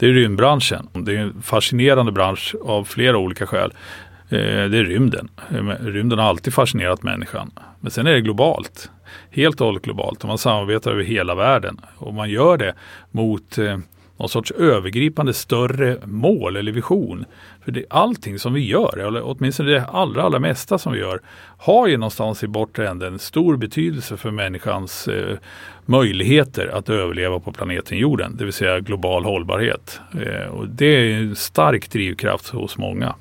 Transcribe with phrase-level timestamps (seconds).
[0.00, 0.88] Det är rymdbranschen.
[0.92, 3.72] Det är en fascinerande bransch av flera olika skäl.
[4.28, 5.28] Eh, det är rymden.
[5.50, 7.50] Eh, rymden har alltid fascinerat människan.
[7.80, 8.90] Men sen är det globalt.
[9.30, 10.22] Helt och hållet globalt.
[10.22, 11.80] Och man samarbetar över hela världen.
[11.96, 12.74] Och man gör det
[13.10, 13.78] mot eh,
[14.20, 17.24] någon sorts övergripande större mål eller vision.
[17.64, 21.20] För det, allting som vi gör, eller åtminstone det allra, allra mesta som vi gör,
[21.58, 25.38] har ju någonstans i bortre änden stor betydelse för människans eh,
[25.86, 30.00] möjligheter att överleva på planeten jorden, det vill säga global hållbarhet.
[30.12, 33.14] Eh, och det är en stark drivkraft hos många.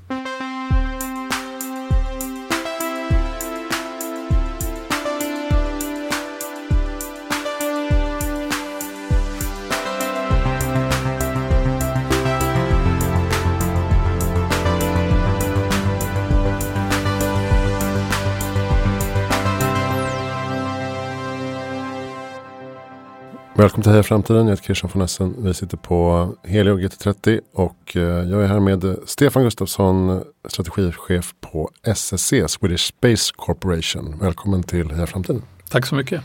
[23.60, 24.48] Välkommen till Heja Framtiden.
[24.48, 25.36] Jag heter Christian von Essen.
[25.38, 31.72] Vi sitter på Helio GT30 och eh, jag är här med Stefan Gustafsson, strategichef på
[31.84, 34.20] SSC, Swedish Space Corporation.
[34.22, 35.42] Välkommen till Heja Framtiden.
[35.70, 36.22] Tack så mycket.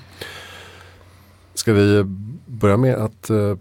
[1.55, 2.05] Ska vi
[2.47, 3.57] börja med att uh,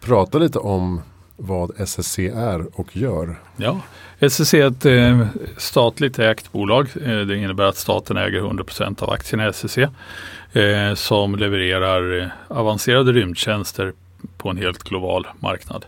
[0.00, 1.00] prata lite om
[1.36, 3.40] vad SSC är och gör?
[3.56, 3.80] Ja,
[4.18, 6.88] SSC är ett eh, statligt ägt bolag.
[7.04, 12.28] Eh, det innebär att staten äger 100% av aktierna i SSC eh, som levererar eh,
[12.48, 13.92] avancerade rymdtjänster
[14.36, 15.84] på en helt global marknad.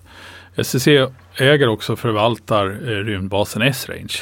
[0.56, 0.88] SSC
[1.34, 4.14] äger också och förvaltar eh, rymdbasen S-Range.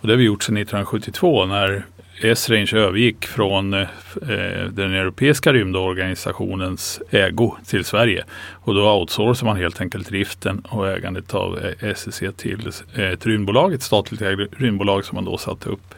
[0.00, 1.86] Och det har vi gjort sedan 1972 när
[2.24, 3.80] Esrange övergick från eh,
[4.22, 8.24] eh, den europeiska rymdorganisationens ägo till Sverige.
[8.52, 13.26] Och då outsourcar man helt enkelt driften och ägandet av eh, SSC till eh, ett
[13.26, 15.94] rymdbolag, ett statligt ägt rymdbolag som man då satte upp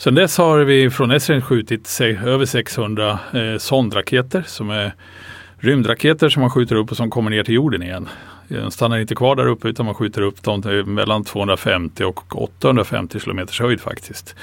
[0.00, 4.94] Sedan dess har vi från Esrange skjutit över 600 eh, sondraketer som är
[5.58, 8.08] rymdraketer som man skjuter upp och som kommer ner till jorden igen.
[8.48, 12.42] De stannar inte kvar där uppe utan man skjuter upp dem till mellan 250 och
[12.42, 14.36] 850 km höjd faktiskt.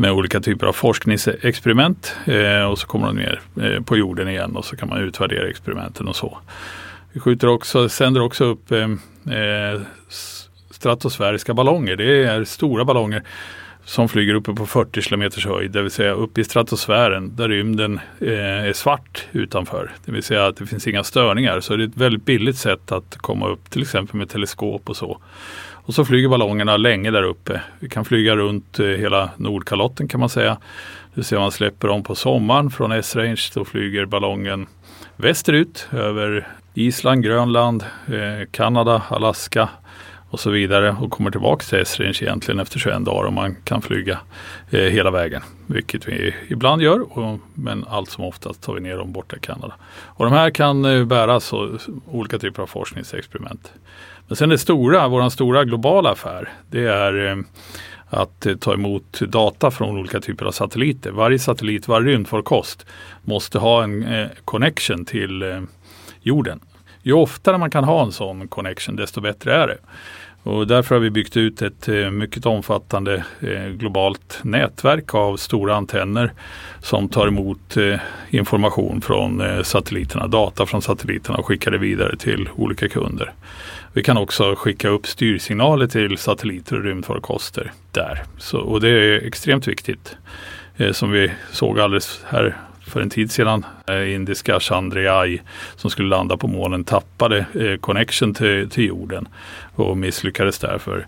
[0.00, 4.56] Med olika typer av forskningsexperiment eh, och så kommer de ner eh, på jorden igen
[4.56, 6.38] och så kan man utvärdera experimenten och så.
[7.12, 9.80] Vi skjuter också, sänder också upp eh,
[10.70, 11.96] stratosfäriska ballonger.
[11.96, 13.22] Det är stora ballonger
[13.84, 18.00] som flyger uppe på 40 km höjd, det vill säga uppe i stratosfären där rymden
[18.20, 19.92] är svart utanför.
[20.04, 21.60] Det vill säga att det finns inga störningar.
[21.60, 24.96] Så det är ett väldigt billigt sätt att komma upp till exempel med teleskop och
[24.96, 25.20] så.
[25.90, 27.60] Och så flyger ballongerna länge där uppe.
[27.78, 30.50] Vi kan flyga runt eh, hela Nordkalotten kan man säga.
[30.50, 33.40] Det vill säga man släpper dem på sommaren från S-range.
[33.54, 34.66] Då flyger ballongen
[35.16, 39.68] västerut över Island, Grönland, eh, Kanada, Alaska,
[40.30, 43.82] och så vidare och kommer tillbaka till S-range egentligen efter 21 dagar och man kan
[43.82, 44.18] flyga
[44.70, 45.42] eh, hela vägen.
[45.66, 49.40] Vilket vi ibland gör och, men allt som oftast tar vi ner dem borta i
[49.40, 49.74] Kanada.
[50.06, 53.72] Och de här kan eh, bäras av olika typer av forskningsexperiment.
[54.30, 57.36] Men sen det stora, vår stora globala affär det är eh,
[58.06, 61.10] att eh, ta emot data från olika typer av satelliter.
[61.10, 62.86] Varje satellit, varje rymdfarkost
[63.22, 65.66] måste ha en eh, connection till
[66.22, 66.60] jorden.
[67.02, 69.78] Ju oftare man kan ha en sån connection desto bättre är det.
[70.42, 73.24] Och därför har vi byggt ut ett mycket omfattande
[73.72, 76.32] globalt nätverk av stora antenner
[76.82, 77.76] som tar emot
[78.30, 83.32] information från satelliterna, data från satelliterna och skickar det vidare till olika kunder.
[83.92, 88.22] Vi kan också skicka upp styrsignaler till satelliter och rymdfarkoster där.
[88.38, 90.16] Så, och det är extremt viktigt.
[90.76, 92.56] Eh, som vi såg alldeles här
[92.86, 93.66] för en tid sedan.
[93.86, 95.38] Eh, indiska Chandrayaan
[95.76, 99.28] som skulle landa på månen tappade eh, connection till, till jorden
[99.74, 101.06] och misslyckades därför.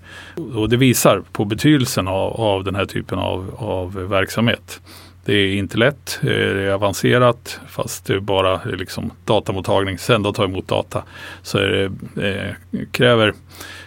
[0.54, 4.80] Och det visar på betydelsen av, av den här typen av, av verksamhet.
[5.24, 10.28] Det är inte lätt, eh, det är avancerat fast det är bara liksom datamottagning, sända
[10.28, 11.02] och ta emot data.
[11.42, 11.84] Så det
[12.16, 12.54] eh,
[12.90, 13.34] kräver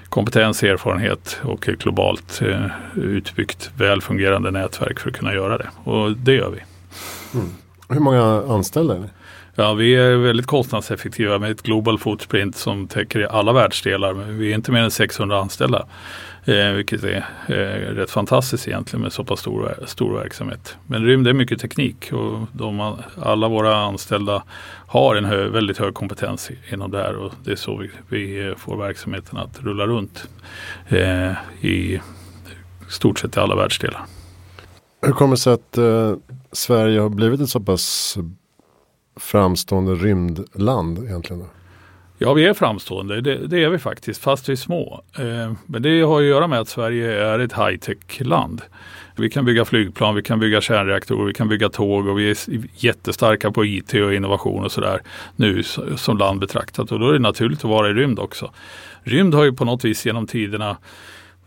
[0.10, 5.70] kompetens, erfarenhet och ett globalt eh, utbyggt väl fungerande nätverk för att kunna göra det.
[5.84, 6.60] Och det gör vi.
[7.40, 7.50] Mm.
[7.90, 9.08] Hur många anställda är ni?
[9.56, 14.14] Ja, vi är väldigt kostnadseffektiva med ett global footprint som täcker alla världsdelar.
[14.14, 15.86] Men vi är inte mer än 600 anställda.
[16.48, 20.78] Eh, vilket är eh, rätt fantastiskt egentligen med så pass stor, stor verksamhet.
[20.88, 24.44] Men rymd är mycket teknik och de, alla våra anställda
[24.88, 28.54] har en hö, väldigt hög kompetens inom det här och det är så vi, vi
[28.58, 30.28] får verksamheten att rulla runt
[30.88, 31.32] eh,
[31.62, 32.02] i
[32.90, 34.02] stort sett i alla världsdelar.
[35.02, 36.16] Hur kommer det sig att eh,
[36.52, 38.18] Sverige har blivit ett så pass
[39.20, 41.40] framstående rymdland egentligen?
[41.40, 41.48] Då?
[42.18, 43.22] Ja, vi är framstående.
[43.22, 45.04] Det, det, är vi faktiskt, fast vi är små.
[45.18, 48.62] Eh, men det har att göra med att Sverige är ett high-tech-land.
[49.16, 52.38] Vi kan bygga flygplan, vi kan bygga kärnreaktorer, vi kan bygga tåg och vi är
[52.76, 55.02] jättestarka på IT och innovation och sådär
[55.36, 55.64] nu
[55.96, 56.92] som land betraktat.
[56.92, 58.52] Och då är det naturligt att vara i rymd också.
[59.04, 60.78] Rymd har ju på något vis genom tiderna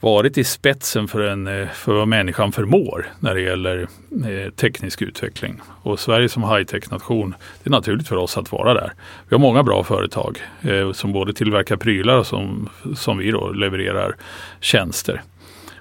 [0.01, 3.89] varit i spetsen för, en, eh, för vad människan förmår när det gäller
[4.27, 5.61] eh, teknisk utveckling.
[5.83, 8.93] Och Sverige som high-tech-nation, det är naturligt för oss att vara där.
[9.29, 13.53] Vi har många bra företag eh, som både tillverkar prylar och som, som vi då
[13.53, 14.17] levererar
[14.61, 15.23] tjänster.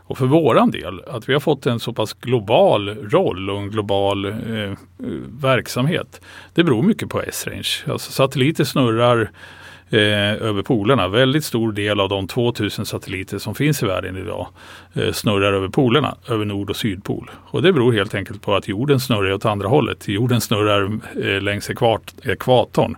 [0.08, 3.70] Och för våran del, att vi har fått en så pass global roll och en
[3.70, 4.74] global eh,
[5.42, 6.22] verksamhet.
[6.54, 7.70] Det beror mycket på S-range.
[7.88, 9.32] Alltså satelliter snurrar
[9.90, 11.08] eh, över polerna.
[11.08, 14.48] Väldigt stor del av de 2000 satelliter som finns i världen idag
[14.94, 17.32] eh, snurrar över polerna, över nord och sydpol.
[17.36, 20.08] Och det beror helt enkelt på att jorden snurrar åt andra hållet.
[20.08, 22.98] Jorden snurrar eh, längs ekvart, ekvatorn.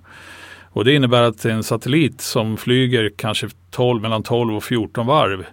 [0.72, 5.46] Och det innebär att en satellit som flyger kanske 12, mellan 12 och 14 varv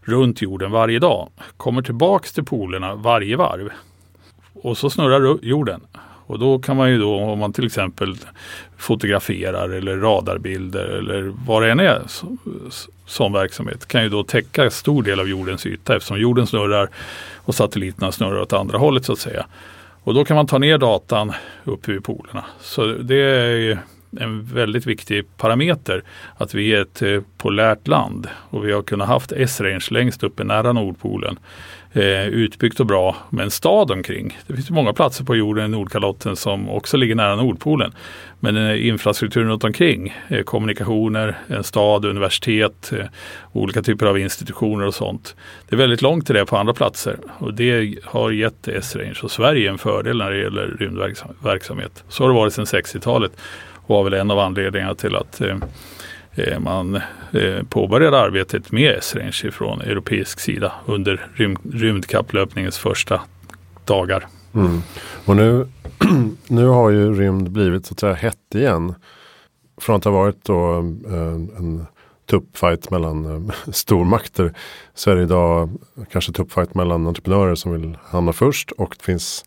[0.00, 3.68] runt jorden varje dag kommer tillbaks till polerna varje varv.
[4.54, 5.80] Och så snurrar jorden.
[6.26, 8.16] Och då kan man ju då om man till exempel
[8.78, 12.02] fotograferar eller radarbilder eller vad det än är
[13.06, 16.88] som verksamhet kan ju då täcka stor del av jordens yta eftersom jorden snurrar
[17.36, 19.46] och satelliterna snurrar åt andra hållet så att säga.
[20.04, 21.32] Och då kan man ta ner datan
[21.64, 22.44] uppe vid polerna.
[22.60, 23.78] Så det är
[24.20, 26.02] en väldigt viktig parameter
[26.36, 30.44] att vi är ett eh, polärt land och vi har kunnat haft S-range längst uppe
[30.44, 31.38] nära Nordpolen
[31.94, 34.38] eh, utbyggt och bra med en stad omkring.
[34.46, 37.92] Det finns många platser på jorden i Nordkalotten som också ligger nära Nordpolen.
[38.40, 43.06] Men eh, infrastrukturen runt omkring, eh, kommunikationer, en stad, universitet, eh,
[43.52, 45.36] olika typer av institutioner och sånt.
[45.68, 49.30] Det är väldigt långt till det på andra platser och det har gett S-range och
[49.30, 52.04] Sverige en fördel när det gäller rymdverksamhet.
[52.08, 53.32] Så har det varit sedan 60-talet
[53.86, 55.56] och var väl en av anledningarna till att Eh,
[56.36, 56.94] Eh, man
[57.32, 63.20] eh, påbörjade arbetet med S-range från europeisk sida under rymd, rymdkapplöpningens första
[63.84, 64.26] dagar.
[64.54, 64.82] Mm.
[65.24, 65.66] Och nu,
[66.46, 68.94] nu har ju rymd blivit så att säga hett igen.
[69.80, 70.78] Från att ha varit då
[71.08, 71.86] eh, en
[72.30, 74.54] tuppfight mellan stormakter
[74.94, 75.70] så är det idag
[76.10, 79.44] kanske tuppfight mellan entreprenörer som vill hamna först och det finns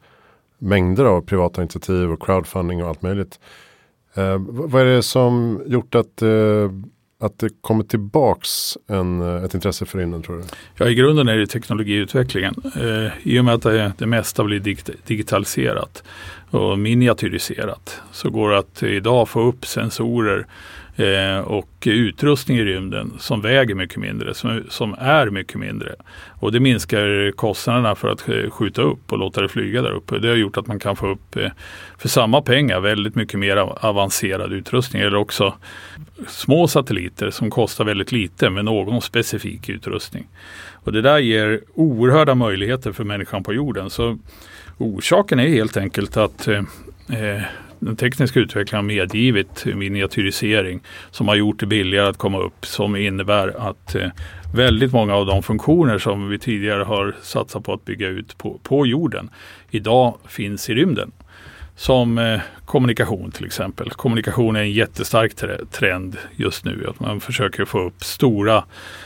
[0.57, 3.39] mängder av privata initiativ och crowdfunding och allt möjligt.
[4.17, 6.71] Eh, vad är det som gjort att, eh,
[7.19, 10.43] att det kommer tillbaks en, eh, ett intresse för rymden tror du?
[10.75, 12.55] Ja i grunden är det teknologiutvecklingen.
[12.75, 14.59] Eh, I och med att det, det mesta blir
[15.07, 16.03] digitaliserat
[16.49, 20.47] och miniatyriserat så går det att idag få upp sensorer
[20.97, 25.95] eh, och utrustning i rymden som väger mycket mindre, som, som är mycket mindre.
[26.39, 30.19] Och det minskar kostnaderna för att eh, skjuta upp och låta det flyga där uppe.
[30.19, 31.49] Det har gjort att man kan få upp eh,
[31.97, 35.53] för samma pengar väldigt mycket mer avancerad utrustning eller också
[36.27, 40.27] små satelliter som kostar väldigt lite med någon specifik utrustning.
[40.73, 43.89] Och det där ger oerhörda möjligheter för människan på jorden.
[43.89, 44.17] Så
[44.77, 46.63] orsaken är helt enkelt att eh,
[47.09, 47.41] eh
[47.79, 50.81] den tekniska utvecklingen har medgivit miniatyrisering
[51.11, 54.09] som har gjort det billigare att komma upp som innebär att eh,
[54.55, 58.59] väldigt många av de funktioner som vi tidigare har satsat på att bygga ut på,
[58.63, 59.29] på jorden
[59.69, 61.11] idag finns i rymden.
[61.77, 63.89] Som eh, kommunikation till exempel.
[63.89, 65.33] Kommunikation är en jättestark
[65.71, 66.85] trend just nu.
[66.89, 68.63] Att man försöker få upp stora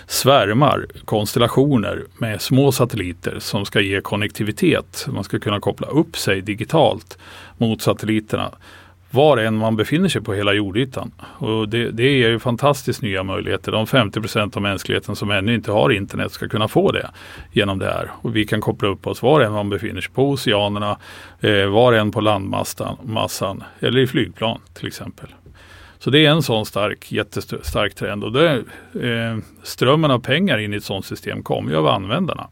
[0.07, 5.07] svärmar, konstellationer med små satelliter som ska ge konnektivitet.
[5.13, 7.17] Man ska kunna koppla upp sig digitalt
[7.57, 8.51] mot satelliterna
[9.11, 11.11] var än man befinner sig på hela jordytan.
[11.21, 13.71] Och det, det ger ju fantastiskt nya möjligheter.
[13.71, 17.09] De 50 procent av mänskligheten som ännu inte har internet ska kunna få det
[17.51, 18.11] genom det här.
[18.21, 20.97] Och vi kan koppla upp oss var än man befinner sig på oceanerna,
[21.39, 25.27] eh, var än på landmassan eller i flygplan till exempel.
[25.99, 28.63] Så det är en sån stark, jättestark trend och det,
[28.93, 32.47] eh, strömmen av pengar in i ett sådant system kommer ju av användarna.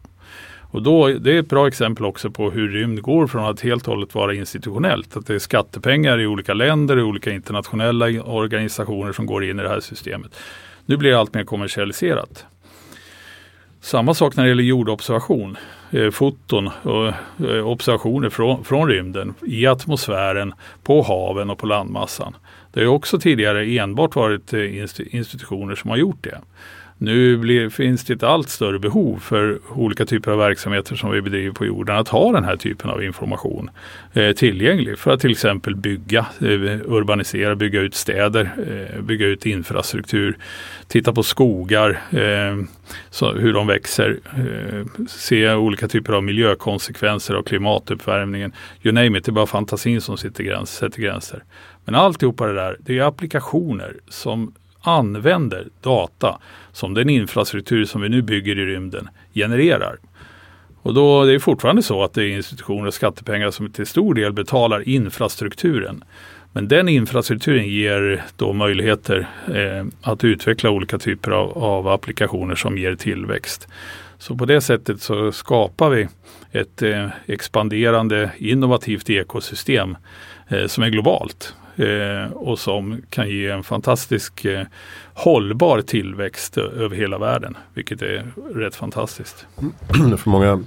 [0.72, 3.88] Och då, det är ett bra exempel också på hur rymd går från att helt
[3.88, 5.18] och hållet vara institutionellt.
[5.18, 9.64] Att det är skattepengar i olika länder, i olika internationella organisationer som går in i
[9.64, 10.36] det här systemet.
[10.86, 12.46] Nu blir det allt mer kommersialiserat.
[13.82, 15.58] Samma sak när det gäller jordobservation,
[15.92, 17.08] eh, foton och
[17.50, 22.36] eh, observationer från, från rymden i atmosfären, på haven och på landmassan.
[22.74, 24.78] Det har också tidigare enbart varit eh,
[25.16, 26.42] institutioner som har gjort det.
[27.02, 31.22] Nu blir, finns det ett allt större behov för olika typer av verksamheter som vi
[31.22, 33.70] bedriver på jorden att ha den här typen av information
[34.14, 36.48] eh, tillgänglig för att till exempel bygga, eh,
[36.86, 40.38] urbanisera, bygga ut städer, eh, bygga ut infrastruktur,
[40.88, 42.58] titta på skogar, eh,
[43.10, 48.52] så, hur de växer, eh, se olika typer av miljökonsekvenser av klimatuppvärmningen.
[48.84, 51.44] You name it, det är bara fantasin som sitter gräns, sätter gränser.
[51.86, 56.40] Men alltihopa det där, det är applikationer som använder data
[56.72, 59.98] som den infrastruktur som vi nu bygger i rymden genererar.
[60.82, 64.14] Och då det är fortfarande så att det är institutioner och skattepengar som till stor
[64.14, 66.04] del betalar infrastrukturen.
[66.52, 72.78] Men den infrastrukturen ger då möjligheter eh, att utveckla olika typer av, av, applikationer som
[72.78, 73.68] ger tillväxt.
[74.18, 76.08] Så på det sättet så skapar vi
[76.52, 79.98] ett eh, expanderande innovativt ekosystem
[80.48, 81.56] eh, som är globalt
[82.34, 84.66] och som kan ge en fantastisk eh,
[85.14, 89.46] hållbar tillväxt över hela världen, vilket är rätt fantastiskt.
[90.18, 90.64] För många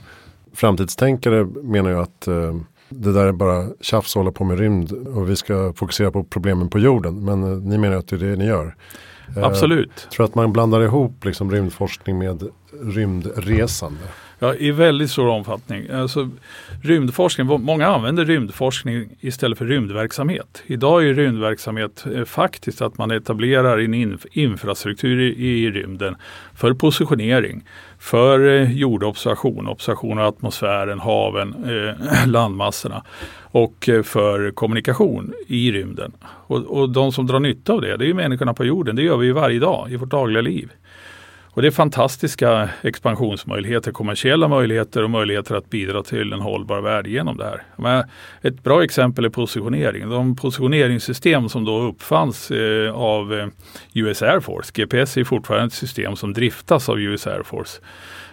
[0.55, 2.57] framtidstänkare menar ju att eh,
[2.89, 6.25] det där är bara tjafs att hålla på med rymd och vi ska fokusera på
[6.25, 7.25] problemen på jorden.
[7.25, 8.75] Men eh, ni menar att det är det ni gör.
[9.37, 9.91] Eh, Absolut.
[10.03, 12.49] Jag tror att man blandar ihop liksom rymdforskning med
[12.83, 14.01] rymdresande.
[14.43, 15.91] Ja, i väldigt stor omfattning.
[15.91, 16.31] Alltså,
[16.83, 20.63] rymdforskning, många använder rymdforskning istället för rymdverksamhet.
[20.67, 26.17] Idag är rymdverksamhet eh, faktiskt att man etablerar en inf infrastruktur i, i, rymden
[26.55, 27.65] för positionering,
[27.99, 33.05] för eh, jordobservation, observation av atmosfären, haven, eh, landmassorna
[33.43, 36.13] och eh, för kommunikation i rymden.
[36.23, 38.97] Och, och de som drar nytta av det, det är människorna på jorden.
[38.97, 40.73] Det gör vi varje dag i vårt dagliga liv.
[41.55, 47.07] Och det är fantastiska expansionsmöjligheter, kommersiella möjligheter och möjligheter att bidra till en hållbar värld
[47.07, 47.63] genom det här.
[47.77, 48.05] Men
[48.43, 50.11] ett bra exempel är positionering.
[50.11, 53.47] De positioneringssystem som då uppfanns eh, av eh,
[53.95, 57.81] US Air Force, GPS är fortfarande ett system som driftas av US Air Force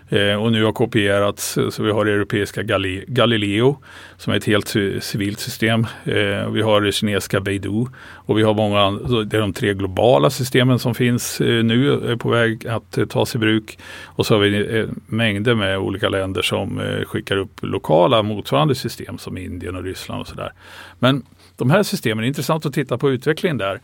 [0.09, 1.57] Eh, och nu har kopierats.
[1.57, 2.63] Eh, så vi har det europeiska
[3.07, 3.77] Galileo
[4.17, 5.87] som är ett helt civilt system.
[6.03, 8.91] Eh, vi har det kinesiska Beidou och vi har många
[9.25, 13.05] Det är de tre globala systemen som finns eh, nu är på väg att eh,
[13.05, 13.79] tas i bruk.
[14.05, 18.75] Och så har vi eh, mängder med olika länder som eh, skickar upp lokala motsvarande
[18.75, 20.53] system som Indien och Ryssland och sådär.
[20.99, 21.23] Men
[21.57, 23.79] de här systemen, är intressant att titta på utvecklingen där.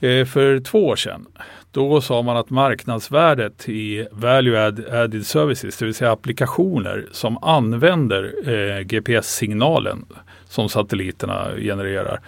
[0.00, 1.26] Eh, för två år sedan
[1.70, 4.66] då sa man att marknadsvärdet i value
[5.02, 10.06] added services, det vill säga applikationer som använder eh, GPS-signalen
[10.48, 12.20] som satelliterna genererar.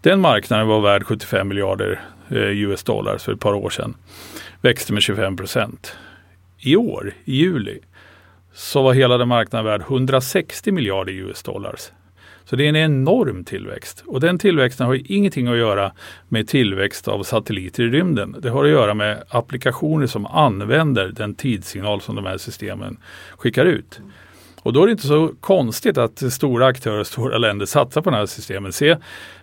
[0.00, 3.94] Den marknaden var värd 75 miljarder eh, US dollar för ett par år sedan.
[4.60, 5.96] Växte med 25 procent.
[6.58, 7.78] I år, i juli,
[8.52, 11.90] så var hela den marknaden värd 160 miljarder US dollars.
[12.50, 15.92] Så det är en enorm tillväxt och den tillväxten har ingenting att göra
[16.28, 18.36] med tillväxt av satelliter i rymden.
[18.38, 22.96] Det har att göra med applikationer som använder den tidssignal som de här systemen
[23.36, 24.00] skickar ut.
[24.62, 28.10] Och då är det inte så konstigt att stora aktörer, och stora länder satsar på
[28.10, 28.72] de här systemen.
[28.72, 28.96] Se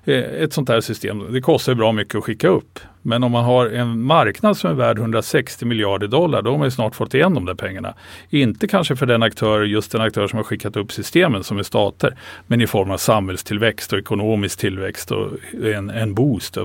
[0.06, 2.80] Eh, ett sånt här system, det kostar bra mycket att skicka upp.
[3.08, 6.72] Men om man har en marknad som är värd 160 miljarder dollar, då har man
[6.72, 7.94] snart fått igen de där pengarna.
[8.30, 11.64] Inte kanske för den aktör, just den aktör som har skickat upp systemen som är
[11.64, 15.28] stater, men i form av samhällstillväxt och ekonomisk tillväxt och
[15.64, 16.58] en, en boost.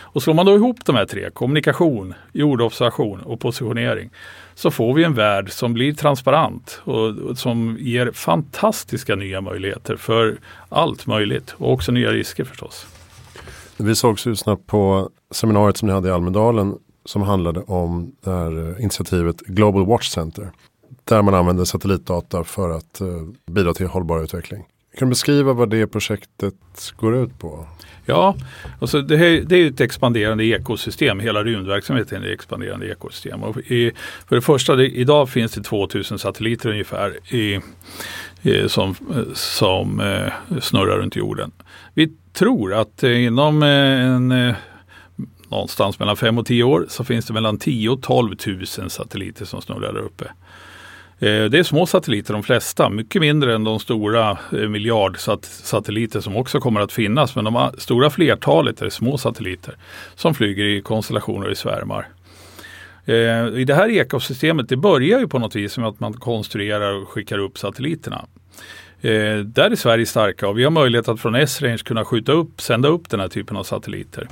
[0.00, 4.10] Och slår man då ihop de här tre, kommunikation, jordobservation och positionering,
[4.54, 10.36] så får vi en värld som blir transparent och, som ger fantastiska nya möjligheter för
[10.68, 12.83] allt möjligt och också nya risker förstås.
[13.76, 18.30] Vi sågs ju snabbt på seminariet som ni hade i Almedalen som handlade om det
[18.30, 20.50] här eh, initiativet Global Watch Center.
[21.04, 23.06] Där man använder satellitdata för att eh,
[23.46, 24.64] bidra till hållbar utveckling.
[24.98, 26.54] Kan du beskriva vad det projektet
[26.96, 27.66] går ut på?
[28.06, 28.36] Ja,
[28.80, 31.20] alltså det, här, det är ett expanderande ekosystem.
[31.20, 33.42] Hela rymdverksamheten är ett expanderande ekosystem.
[33.42, 33.92] Och i,
[34.28, 37.60] för det första, det, idag finns det 2000 satelliter ungefär i,
[38.44, 38.94] Eh, som,
[39.34, 41.52] som eh, snurrar runt jorden.
[41.94, 44.54] Vi tror att eh, inom en
[45.48, 49.44] någonstans mellan 5 och 10 år så finns det mellan 10 och 12 000 satelliter
[49.44, 50.24] som snurrar där uppe.
[51.18, 56.80] Det är små satelliter de flesta, mycket mindre än de stora miljardsatelliter som också kommer
[56.80, 57.36] att finnas.
[57.36, 59.76] Men de stora flertalet är små satelliter
[60.14, 62.08] som flyger i konstellationer i svärmar.
[63.06, 66.92] Eh, I det här ekosystemet, det börjar ju på något vis med att man konstruerar
[66.92, 68.26] och skickar upp satelliterna.
[69.00, 72.60] Eh, där är Sverige starka och vi har möjlighet att från S-range kunna skjuta upp,
[72.60, 74.28] sända upp den här typen av satelliter.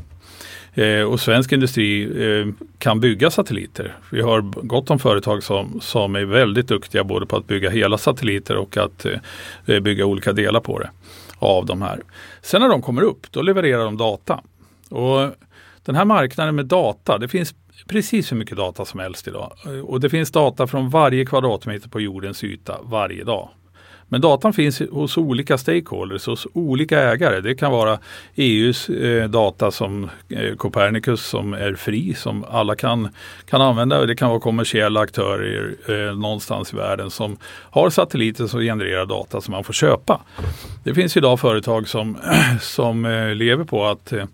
[0.75, 2.47] Eh, och svensk industri eh,
[2.79, 3.97] kan bygga satelliter.
[4.11, 7.99] Vi har gott om företag som, som är väldigt duktiga både på att bygga hela
[7.99, 9.07] satelliter och att
[9.67, 10.91] eh, bygga olika delar på det.
[11.39, 12.01] Av de här.
[12.43, 14.41] Sen när de kommer upp, då levererar de data.
[14.89, 15.31] Och
[15.85, 17.55] den här marknaden med data, det finns
[17.87, 19.53] precis hur mycket data som helst idag.
[19.85, 23.49] Och det finns data från varje kvadratmeter på jordens yta varje dag.
[24.13, 27.41] Men datan finns hos olika stakeholders, hos olika ägare.
[27.41, 27.99] Det kan vara
[28.35, 33.09] EUs eh, data som eh, Copernicus som är fri, som alla kan,
[33.47, 34.07] kan använda.
[34.07, 37.37] Det kan vara kommersiella aktörer eh, någonstans i världen som
[37.71, 40.21] har satelliter som genererar data som man får köpa.
[40.85, 42.19] Det finns idag företag som,
[42.61, 44.25] som eh, lever på att eh,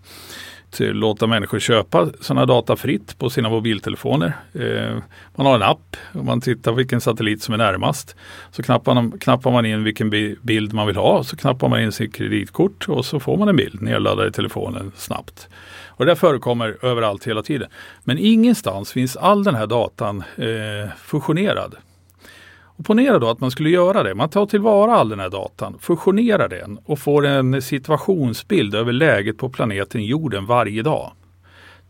[0.79, 4.33] Eh, låta människor köpa sådana data fritt på sina mobiltelefoner.
[4.53, 4.97] Eh,
[5.35, 8.15] man har en app och man tittar vilken satellit som är närmast.
[8.51, 10.09] Så knappar man, knappar man in vilken
[10.41, 13.55] bild man vill ha, så knappar man in sitt kreditkort och så får man en
[13.55, 15.47] bild nedladdad i telefonen snabbt.
[15.87, 17.69] Och det förekommer överallt hela tiden.
[18.03, 21.75] Men ingenstans finns all den här datan eh, fusionerad.
[22.79, 24.15] Och ponera då att man skulle göra det.
[24.15, 29.37] Man tar tillvara all den här datan, fusionerar den och får en situationsbild över läget
[29.37, 31.11] på planeten jorden varje dag.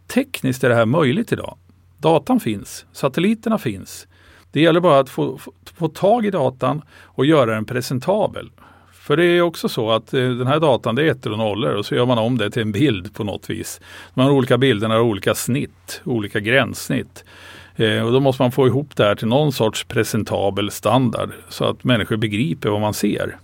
[0.07, 1.57] Tekniskt är det här möjligt idag.
[1.97, 4.07] Datan finns, satelliterna finns.
[4.51, 8.51] Det gäller bara att få, få, få tag i datan och göra den presentabel.
[8.93, 11.73] För det är också så att eh, den här datan det är ettor och nollor
[11.73, 13.81] och så gör man om det till en bild på något vis.
[14.13, 17.23] De här olika bilderna har olika snitt, olika gränssnitt.
[17.79, 21.65] Eh, och då måste man få ihop det här till någon sorts presentabel standard så
[21.65, 23.37] att människor begriper vad man ser.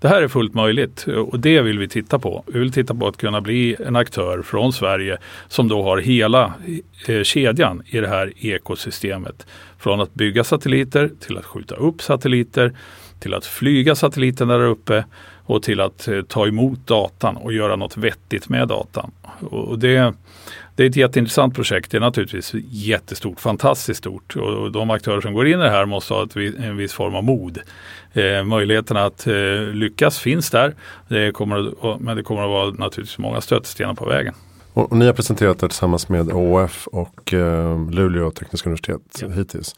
[0.00, 2.44] Det här är fullt möjligt och det vill vi titta på.
[2.46, 6.54] Vi vill titta på att kunna bli en aktör från Sverige som då har hela
[7.06, 9.46] eh, kedjan i det här ekosystemet.
[9.78, 12.72] Från att bygga satelliter till att skjuta upp satelliter
[13.20, 15.04] till att flyga satelliten där uppe
[15.44, 19.10] och till att eh, ta emot datan och göra något vettigt med datan.
[19.50, 20.14] Och det,
[20.76, 21.90] det är ett jätteintressant projekt.
[21.90, 25.86] Det är naturligtvis jättestort, fantastiskt stort och de aktörer som går in i det här
[25.86, 26.26] måste ha
[26.58, 27.58] en viss form av mod.
[28.12, 29.34] Eh, möjligheterna att eh,
[29.72, 30.74] lyckas finns där,
[31.08, 34.34] det kommer, men det kommer att vara naturligtvis många stötestenar på vägen.
[34.72, 39.28] Och, och, ni har presenterat det tillsammans med ÅF och eh, Luleå tekniska universitet ja.
[39.28, 39.74] hittills.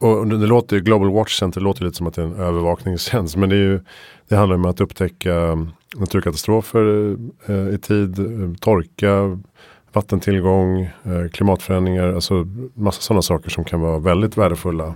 [0.00, 3.36] Och det låter ju, Global Watch Center låter lite som att det är en övervakningstjänst.
[3.36, 3.80] Men det, är ju,
[4.28, 5.66] det handlar om att upptäcka
[5.96, 7.16] naturkatastrofer
[7.46, 9.38] eh, i tid, eh, torka,
[9.92, 14.94] vattentillgång, eh, klimatförändringar, alltså massa sådana saker som kan vara väldigt värdefulla.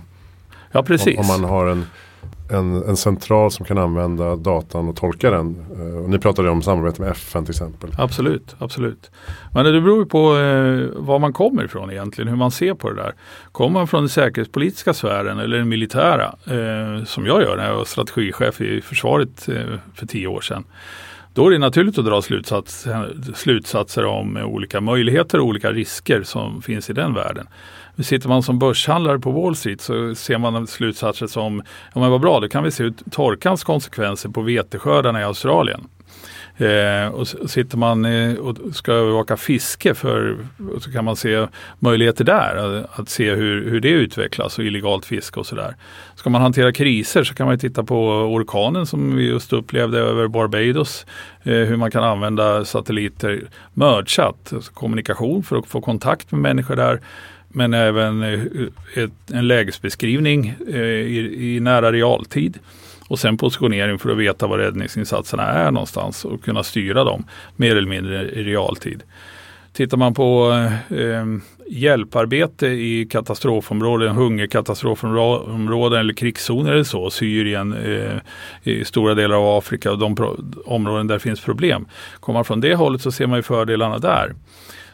[0.71, 1.19] Ja, precis.
[1.19, 1.85] Om, om man har en,
[2.49, 5.65] en, en, central som kan använda datan och tolka den.
[5.77, 7.89] Eh, och ni pratade om samarbete med FN till exempel.
[7.97, 9.11] Absolut, absolut.
[9.53, 12.95] Men det beror på eh, var man kommer ifrån egentligen, hur man ser på det
[12.95, 13.13] där.
[13.51, 17.75] Kommer man från den säkerhetspolitiska sfären eller den militära, eh, som jag gör när jag
[17.75, 20.63] var strategichef i försvaret eh, för tio år sedan
[21.33, 22.87] då är det naturligt att dra slutsats,
[23.35, 27.47] slutsatser om olika möjligheter och olika risker som finns i den världen.
[28.03, 31.63] Sitter man som börshandlare på Wall Street så ser man slutsatser som,
[31.93, 35.87] ja men vad bra, då kan vi se ut torkans konsekvenser på veteskördarna i Australien.
[36.57, 40.37] Eh, och sitter man eh, och ska övervaka fiske för,
[40.79, 41.47] så kan man se
[41.79, 45.75] möjligheter där, att, att se hur, hur det utvecklas och illegalt fiske och sådär.
[46.15, 50.27] Ska man hantera kriser så kan man titta på orkanen som vi just upplevde över
[50.27, 51.05] Barbados.
[51.43, 53.41] Eh, hur man kan använda satelliter
[53.73, 56.99] merchat, alltså kommunikation för att få kontakt med människor där
[57.53, 58.41] men även eh,
[58.93, 62.59] ett, en lägesbeskrivning eh, i, i, nära realtid.
[63.07, 67.23] Och sen positionering för att veta var räddningsinsatserna är någonstans och kunna styra dem
[67.55, 69.03] mer eller mindre i realtid.
[69.73, 70.51] Tittar man på
[70.89, 71.25] eh,
[71.67, 78.17] hjälparbete i katastrofområden, hungerkatastrofområden eller krigszoner eller så, Syrien, eh,
[78.63, 80.15] i stora delar av Afrika och de
[80.65, 81.85] områden där det finns problem.
[82.19, 84.33] Kommer man från det hållet så ser man ju fördelarna där.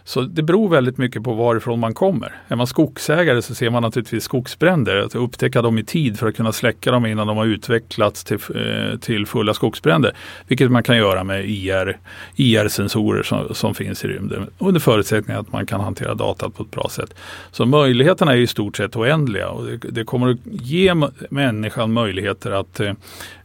[0.10, 2.36] Så det beror väldigt mycket på varifrån man kommer.
[2.48, 6.36] Är man skogsägare så ser man naturligtvis skogsbränder, att upptäcka dem i tid för att
[6.36, 10.14] kunna släcka dem innan de har utvecklats till, eh, till fulla skogsbränder.
[10.48, 11.98] Vilket man kan göra med IR,
[12.36, 16.72] IR-sensorer som, som finns i rymden under förutsättning att man kan hantera datat på ett
[16.72, 17.16] bra sätt.
[17.52, 20.94] Så möjligheterna är i stort sett oändliga och det, det kommer att ge
[21.30, 22.94] människan möjligheter att eh,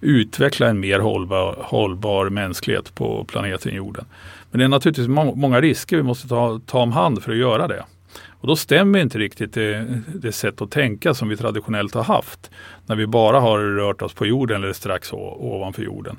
[0.00, 4.04] utveckla en mer hållbar, hållbar mänsklighet på planeten jorden.
[4.54, 7.38] Men det är naturligtvis må många risker vi måste ta, ta om hand för att
[7.38, 7.84] göra det.
[8.28, 12.50] Och då stämmer inte riktigt det, det sätt att tänka som vi traditionellt har haft.
[12.86, 16.16] När vi bara har rört oss på jorden eller strax ovanför jorden.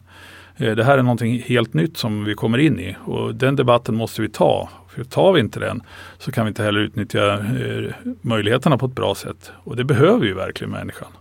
[0.57, 3.95] Eh, det här är någonting helt nytt som vi kommer in i och den debatten
[3.95, 4.69] måste vi ta.
[4.89, 5.83] För tar vi inte den
[6.17, 9.51] så kan vi inte heller utnyttja eh, möjligheterna på ett bra sätt.
[9.63, 11.11] Och det behöver ju verkligen människan.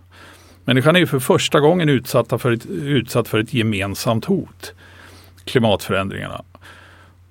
[0.64, 4.74] Människan är ju för första gången utsatt för ett, utsatt för ett gemensamt hot.
[5.44, 6.44] Klimatförändringarna.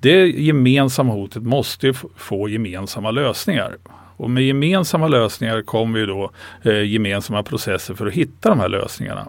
[0.03, 3.77] Det gemensamma hotet måste få gemensamma lösningar.
[4.17, 6.31] Och med gemensamma lösningar kommer ju då
[6.63, 9.27] eh, gemensamma processer för att hitta de här lösningarna.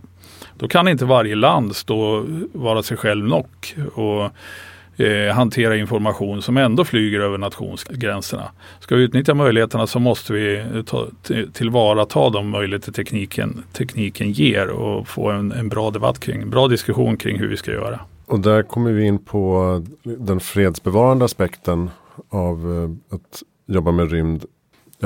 [0.59, 3.47] Då kan inte varje land stå vara sig själv nog
[3.95, 4.31] och
[5.05, 8.51] eh, hantera information som ändå flyger över nationsgränserna.
[8.81, 11.07] Ska vi utnyttja möjligheterna så måste vi eh, ta,
[11.53, 16.69] tillvarata de möjligheter tekniken, tekniken ger och få en, en bra debatt kring, en bra
[16.69, 18.01] diskussion kring hur vi ska göra.
[18.27, 21.91] Och där kommer vi in på den fredsbevarande aspekten
[22.29, 22.73] av
[23.11, 24.45] eh, att jobba med rymd.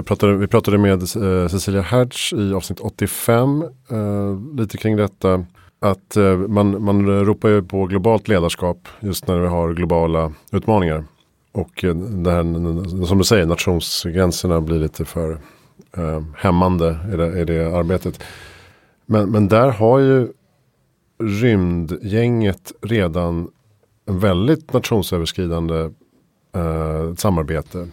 [0.04, 5.44] Pratade, vi pratade med eh, Cecilia Hertz i avsnitt 85 eh, lite kring detta.
[5.80, 11.04] Att eh, man, man ropar ju på globalt ledarskap just när vi har globala utmaningar.
[11.52, 15.30] Och eh, det här, som du säger, nationsgränserna blir lite för
[15.96, 18.22] eh, hämmande i det, i det arbetet.
[19.06, 20.28] Men, men där har ju
[21.18, 23.48] rymdgänget redan
[24.06, 25.90] en väldigt nationsöverskridande
[26.54, 27.88] eh, samarbete.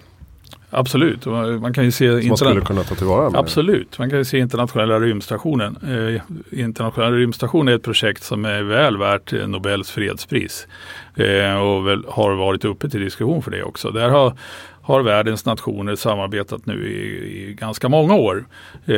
[0.69, 1.25] Absolut,
[1.61, 3.39] man kan ju se Som man skulle kunna ta tillvara med.
[3.39, 5.77] Absolut, man kan ju se internationella rymdstationen.
[5.83, 6.21] Eh,
[6.59, 10.67] internationella rymdstationen är ett projekt som är väl värt Nobels fredspris.
[11.15, 13.91] Eh, och väl har varit uppe till diskussion för det också.
[13.91, 14.33] Där har,
[14.81, 18.45] har världens nationer samarbetat nu i, i ganska många år.
[18.85, 18.95] Eh,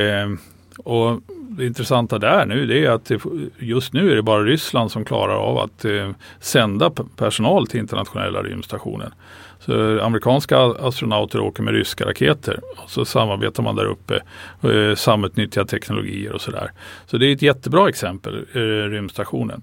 [0.77, 1.21] och
[1.57, 3.11] det intressanta där nu det är att
[3.59, 8.43] just nu är det bara Ryssland som klarar av att eh, sända personal till internationella
[8.43, 9.11] rymdstationen.
[9.59, 14.21] Så amerikanska astronauter åker med ryska raketer och så samarbetar man där uppe,
[14.61, 16.71] eh, samutnyttjar teknologier och sådär.
[17.05, 18.59] Så det är ett jättebra exempel, eh,
[18.89, 19.61] rymdstationen.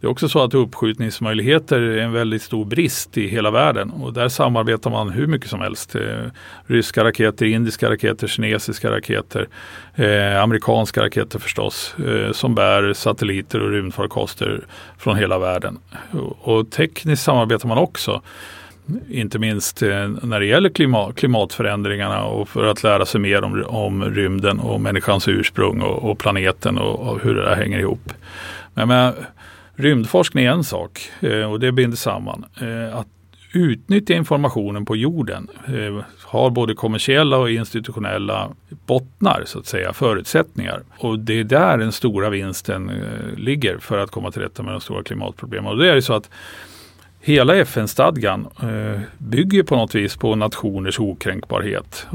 [0.00, 4.12] Det är också så att uppskjutningsmöjligheter är en väldigt stor brist i hela världen och
[4.12, 5.94] där samarbetar man hur mycket som helst.
[5.94, 6.02] Eh,
[6.66, 9.48] ryska raketer, indiska raketer, kinesiska raketer,
[9.94, 14.60] eh, amerikanska raketer förstås eh, som bär satelliter och rymdfarkoster
[14.98, 15.78] från hela världen.
[16.10, 18.22] Och, och tekniskt samarbetar man också
[19.10, 23.64] inte minst eh, när det gäller klimat, klimatförändringarna och för att lära sig mer om,
[23.66, 28.12] om rymden och människans ursprung och, och planeten och, och, hur det där hänger ihop.
[28.74, 29.12] Men, men
[29.80, 32.44] Rymdforskning är en sak eh, och det binder samman.
[32.60, 33.06] Eh, att
[33.52, 38.50] utnyttja informationen på jorden eh, har både kommersiella och institutionella
[38.86, 40.82] bottnar, så att säga, förutsättningar.
[40.98, 42.90] Och det är där den stora vinsten
[43.36, 45.70] ligger för att komma till rätta med de stora klimatproblemen.
[45.70, 46.30] Och det är ju så att
[47.22, 52.06] Hela FN-stadgan eh, bygger på något vis på nationers okränkbarhet.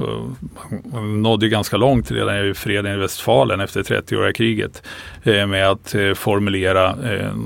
[0.84, 4.84] Man nådde ganska långt redan i freden i Westfalen efter 30-åriga kriget
[5.24, 6.96] eh, med att eh, formulera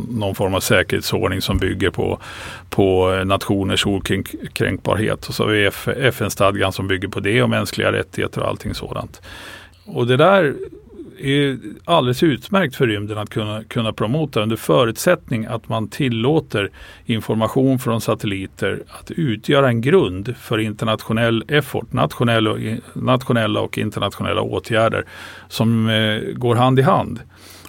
[0.09, 2.19] någon form av säkerhetsordning som bygger på,
[2.69, 5.27] på nationers okränkbarhet.
[5.27, 5.69] Och så har vi
[6.07, 9.21] FN-stadgan som bygger på det och mänskliga rättigheter och allting sådant.
[9.85, 10.55] Och det där
[11.21, 16.69] är alldeles utmärkt för rymden att kunna, kunna promota under förutsättning att man tillåter
[17.05, 22.58] information från satelliter att utgöra en grund för internationell effort, nationell och,
[22.93, 25.05] nationella och internationella åtgärder
[25.47, 27.19] som eh, går hand i hand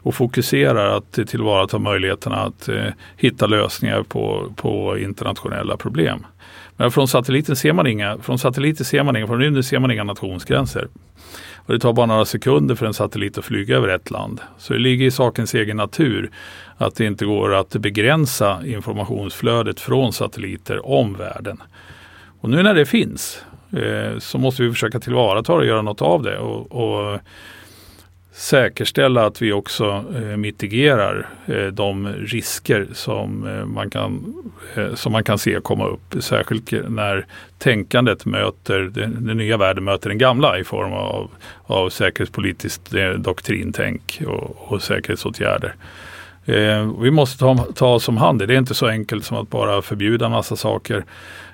[0.02, 2.84] och fokuserar att tillvarata möjligheterna att eh,
[3.16, 6.26] hitta lösningar på, på internationella problem.
[6.76, 9.90] Men från satelliten ser man inga, från satelliten ser man inga, från rymden ser man
[9.90, 10.88] inga nationsgränser.
[11.66, 14.40] Och det tar bara några sekunder för en satellit att flyga över ett land.
[14.58, 16.30] Så det ligger i sakens egen natur
[16.76, 21.62] att det inte går att begränsa informationsflödet från satelliter om världen.
[22.40, 26.22] Och nu när det finns eh, så måste vi försöka tillvarata och göra något av
[26.22, 26.38] det.
[26.38, 27.20] Och, och
[28.40, 34.34] säkerställa att vi också eh, mitigerar eh, de risker som, eh, man kan,
[34.74, 36.14] eh, som man kan se komma upp.
[36.20, 37.26] Särskilt när
[37.58, 41.30] tänkandet möter, den, den nya världen möter den gamla i form av,
[41.62, 45.74] av säkerhetspolitiskt eh, doktrintänk och, och säkerhetsåtgärder.
[46.44, 48.54] Eh, vi måste ta, ta oss om hand det.
[48.54, 51.04] är inte så enkelt som att bara förbjuda massa saker.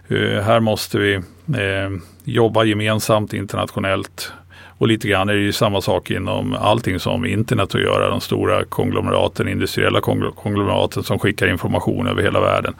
[0.08, 1.90] Eh, här måste vi eh,
[2.24, 4.32] jobba gemensamt internationellt
[4.78, 8.10] och lite grann är det ju samma sak inom allting som internet att göra.
[8.10, 10.00] De stora konglomeraten, industriella
[10.34, 12.74] konglomeraten som skickar information över hela världen.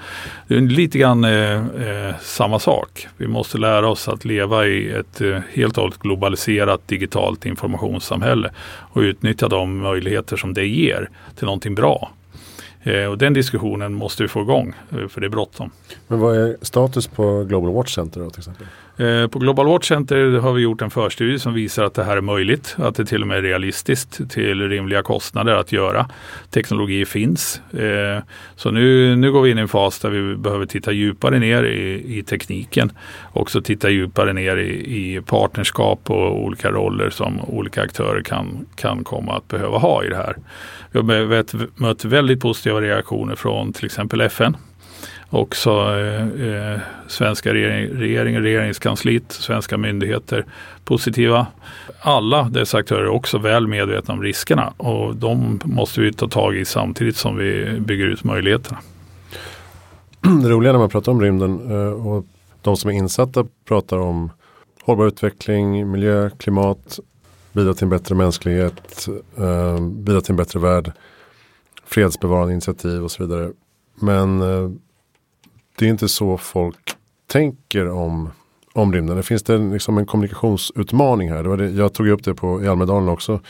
[0.49, 3.07] Det är lite grann eh, eh, samma sak.
[3.17, 8.51] Vi måste lära oss att leva i ett eh, helt och hållet globaliserat digitalt informationssamhälle
[8.93, 12.11] och utnyttja de möjligheter som det ger till någonting bra.
[12.87, 15.71] Eh, och den diskussionen måste vi få igång, eh, för det är bråttom.
[16.09, 18.67] Men vad är status på Global Watch Center då till exempel?
[18.99, 22.17] Eh, på Global Watch Center har vi gjort en förstudie som visar att det här
[22.17, 26.09] är möjligt, att det till och med är realistiskt till rimliga kostnader att göra.
[26.51, 27.61] Teknologi finns.
[28.57, 31.63] Så nu, nu går vi in i en fas där vi behöver titta djupare ner
[31.63, 32.93] i, i tekniken.
[33.33, 39.05] Också titta djupare ner i, i partnerskap och olika roller som olika aktörer kan, kan
[39.05, 40.37] komma att behöva ha i det här.
[41.03, 44.57] Vi har mött väldigt positiva reaktioner från till exempel FN.
[45.31, 50.45] Också eh, eh, svenska regering, regeringen, regeringskansliet, svenska myndigheter
[50.85, 51.47] positiva.
[52.01, 56.57] Alla dessa aktörer är också väl medvetna om riskerna och de måste vi ta tag
[56.57, 58.79] i samtidigt som vi bygger ut möjligheterna.
[60.43, 62.27] det roliga när man pratar om rymden eh, och
[62.63, 64.31] de som är insatta pratar om
[64.83, 66.99] hållbar utveckling, miljö, klimat,
[67.57, 70.93] bidra till en bättre mänsklighet, eh, bidra till en bättre värld,
[71.85, 73.53] fredsbevarande initiativ och så vidare.
[73.95, 74.71] Men eh,
[75.79, 78.31] det är inte så folk tänker om,
[78.73, 79.17] om rymden.
[79.17, 81.43] Det finns det liksom en kommunikationsutmaning här.
[81.43, 83.41] Det var det, jag tog upp det på, i Almedalen också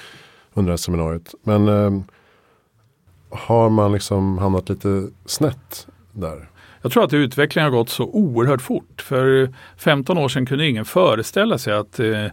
[0.55, 1.35] under det här seminariet.
[1.43, 2.01] Men eh,
[3.31, 6.51] har man liksom hamnat lite snett där?
[6.83, 9.03] Jag tror att utvecklingen har gått så oerhört fort.
[9.03, 12.27] För 15 år sedan kunde ingen föreställa sig att eh,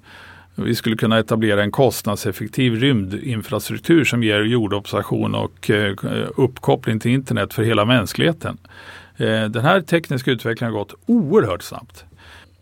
[0.55, 5.95] vi skulle kunna etablera en kostnadseffektiv rymdinfrastruktur som ger jordobservation och eh,
[6.35, 8.57] uppkoppling till internet för hela mänskligheten.
[9.17, 12.05] Eh, den här tekniska utvecklingen har gått oerhört snabbt.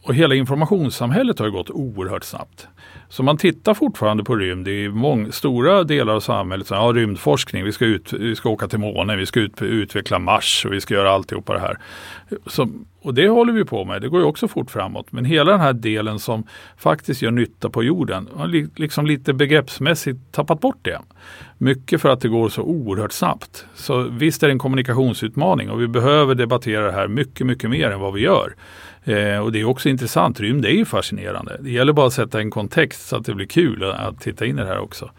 [0.03, 2.67] Och hela informationssamhället har gått oerhört snabbt.
[3.09, 6.67] Så man tittar fortfarande på rymd i många, stora delar av samhället.
[6.67, 10.19] Så, ja, rymdforskning, vi ska, ut, vi ska åka till månen, vi ska ut, utveckla
[10.19, 11.77] Mars och vi ska göra alltihopa det här.
[12.47, 12.69] Så,
[13.01, 15.11] och det håller vi på med, det går ju också fort framåt.
[15.11, 16.43] Men hela den här delen som
[16.77, 20.99] faktiskt gör nytta på jorden har liksom lite begreppsmässigt tappat bort det.
[21.57, 23.65] Mycket för att det går så oerhört snabbt.
[23.75, 27.91] Så visst är det en kommunikationsutmaning och vi behöver debattera det här mycket, mycket mer
[27.91, 28.55] än vad vi gör.
[29.03, 31.57] Eh, och det är också intressant, rymd är ju fascinerande.
[31.59, 34.59] Det gäller bara att sätta en kontext så att det blir kul att titta in
[34.59, 35.11] i det här också.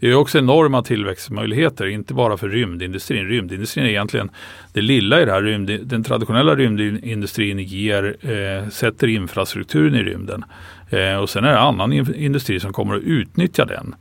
[0.00, 3.28] Det är också enorma tillväxtmöjligheter, inte bara för rymdindustrin.
[3.28, 4.30] Rymdindustrin är egentligen
[4.72, 5.42] det lilla i det här.
[5.42, 10.44] Rymd, den traditionella rymdindustrin ger, eh, sätter infrastrukturen i rymden.
[10.90, 13.94] Eh, och sen är det annan industri som kommer att utnyttja den.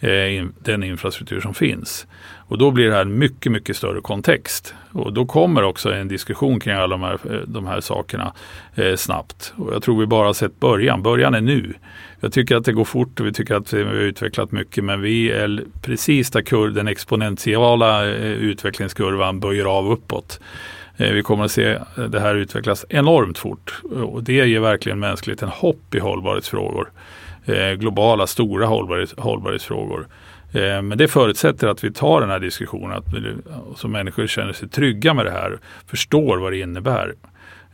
[0.00, 2.06] Eh, den infrastruktur som finns.
[2.46, 4.74] Och då blir det här en mycket, mycket större kontext.
[4.92, 8.32] Och då kommer också en diskussion kring alla de här, eh, de här sakerna
[8.74, 9.52] eh, snabbt.
[9.56, 11.02] Och jag tror vi bara har sett början.
[11.02, 11.74] Början är nu.
[12.20, 14.84] Jag tycker att det går fort och vi tycker att eh, vi har utvecklat mycket
[14.84, 20.40] men vi är precis där kur, den exponentiella eh, utvecklingskurvan böjer av uppåt.
[20.96, 24.98] Eh, vi kommer att se eh, det här utvecklas enormt fort och det ger verkligen
[24.98, 26.90] mänskligheten hopp i hållbarhetsfrågor.
[27.44, 30.06] Eh, globala stora hållbarhets, hållbarhetsfrågor.
[30.54, 34.68] Eh, men det förutsätter att vi tar den här diskussionen, att så människor känner sig
[34.68, 37.14] trygga med det här, förstår vad det innebär.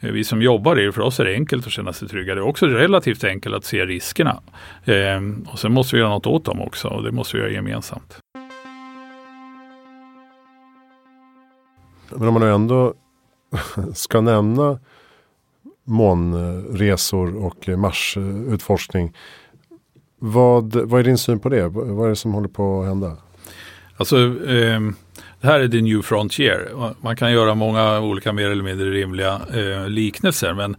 [0.01, 2.35] Eh, vi som jobbar i det, för oss är det enkelt att känna sig trygga.
[2.35, 4.41] Det är också relativt enkelt att se riskerna.
[4.85, 7.53] Eh, och sen måste vi göra något åt dem också och det måste vi göra
[7.53, 8.19] gemensamt.
[12.11, 12.95] Men om man ändå
[13.95, 14.79] ska nämna
[15.85, 19.13] månresor och marsutforskning.
[20.23, 21.69] Vad, vad är din syn på det?
[21.69, 23.17] Vad är det som håller på att hända?
[23.97, 24.81] Alltså, eh,
[25.41, 26.69] det här är the new frontier.
[27.01, 30.55] Man kan göra många olika mer eller mindre rimliga eh, liknelser.
[30.55, 30.77] Men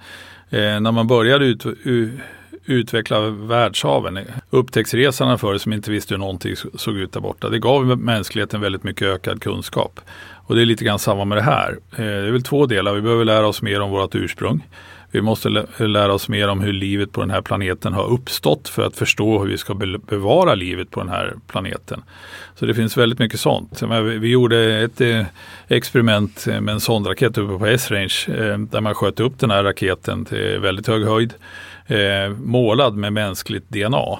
[0.49, 2.19] eh, när man började ut, u,
[2.65, 7.49] utveckla världshaven, eh, upptäcktsresarna förr som inte visste hur någonting såg ut där borta.
[7.49, 9.99] Det gav mänskligheten väldigt mycket ökad kunskap.
[10.47, 11.77] Och det är lite grann samma med det här.
[11.91, 12.93] Eh, det är väl två delar.
[12.93, 14.67] Vi behöver lära oss mer om vårt ursprung.
[15.11, 18.83] Vi måste lära oss mer om hur livet på den här planeten har uppstått för
[18.83, 19.73] att förstå hur vi ska
[20.07, 22.03] bevara livet på den här planeten.
[22.55, 23.81] Så det finns väldigt mycket sånt.
[24.03, 25.25] Vi gjorde ett eh,
[25.67, 30.25] experiment med en sondraket uppe på S-range eh, där man sköt upp den här raketen
[30.25, 31.33] till väldigt hög höjd
[31.87, 34.19] eh, målad med mänskligt DNA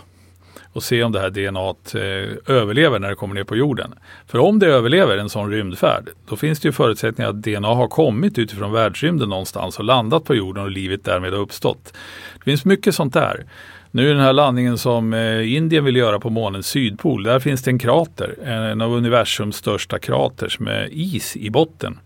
[0.74, 3.94] och se om det här DNA eh, överlever när det kommer ner på jorden.
[4.28, 7.88] För om det överlever en sån rymdfärd, då finns det ju förutsättningar att DNA har
[7.88, 11.94] kommit utifrån världsrymden någonstans och landat på jorden och livet därmed har uppstått.
[12.38, 13.46] Det finns mycket sånt där.
[13.92, 17.72] Nu den här landningen som eh, Indien vill göra på månens sydpol, där finns det
[17.72, 22.00] en krater, en av universums största krater som är is i botten.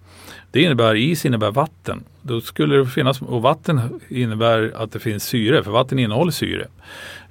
[0.55, 2.03] Det innebär, is innebär vatten.
[2.21, 6.67] Då skulle det finnas, och vatten innebär att det finns syre, för vatten innehåller syre.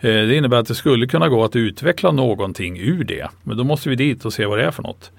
[0.01, 3.29] Eh, det innebär att det skulle kunna gå att utveckla någonting ur det.
[3.43, 5.11] Men då måste vi dit och se vad det är för något.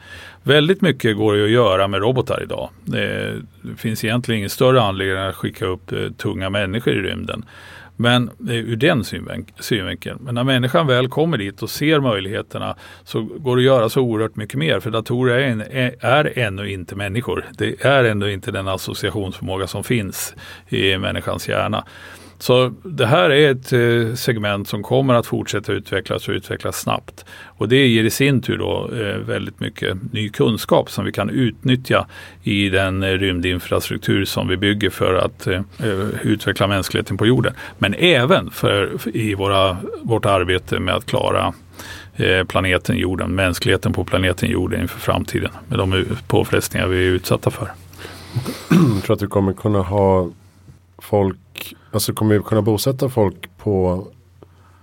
[0.43, 2.69] Väldigt mycket går ju att göra med robotar idag.
[2.87, 7.45] Eh, det finns egentligen ingen större anledning att skicka upp eh, tunga människor i rymden.
[7.95, 9.03] Men eh, ur den
[9.59, 10.19] synvinkeln.
[10.21, 14.01] Men när människan väl kommer dit och ser möjligheterna så går det att göra så
[14.01, 14.79] oerhört mycket mer.
[14.79, 15.61] För datorer är, en,
[15.99, 17.45] är ännu inte människor.
[17.57, 20.35] Det är ännu inte den associationsförmåga som finns
[20.69, 21.85] i människans hjärna.
[22.39, 27.25] Så det här är ett eh, segment som kommer att fortsätta utvecklas och utvecklas snabbt.
[27.43, 31.29] Och det ger i sin tur då eh, väldigt mycket ny kunskap som vi kan
[31.29, 32.07] utnyttja
[32.43, 35.47] i den eh, rymdinfrastruktur som vi bygger för att
[36.21, 37.53] utveckla mänskligheten på jorden.
[37.77, 41.53] Men även för i våra, vårt arbete med att klara
[42.47, 47.71] planeten jorden, mänskligheten på planeten jorden inför framtiden med de påfrestningar vi är utsatta för.
[48.69, 50.29] Jag tror att du kommer kunna ha
[50.97, 51.37] folk,
[51.95, 54.07] alltså kommer vi kunna bosätta folk på